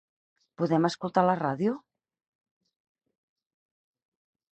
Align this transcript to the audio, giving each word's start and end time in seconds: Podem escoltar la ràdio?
Podem 0.59 0.87
escoltar 0.87 1.23
la 1.29 1.35
ràdio? 1.41 1.75